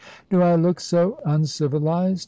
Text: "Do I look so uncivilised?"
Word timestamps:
"Do 0.31 0.41
I 0.41 0.55
look 0.55 0.79
so 0.79 1.19
uncivilised?" 1.27 2.19